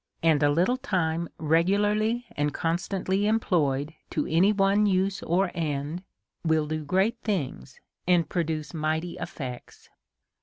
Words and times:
And 0.23 0.41
a 0.41 0.49
little 0.49 0.77
time, 0.77 1.29
re 1.37 1.63
gularly 1.63 2.23
and 2.35 2.51
constantly 2.55 3.27
employed 3.27 3.93
to 4.09 4.25
any 4.25 4.51
one 4.51 4.87
use 4.87 5.21
or 5.21 5.51
end, 5.53 6.01
will 6.43 6.65
do 6.65 6.83
great 6.83 7.19
things, 7.21 7.79
and 8.07 8.27
produce 8.27 8.73
mighty 8.73 9.17
effects. 9.19 9.89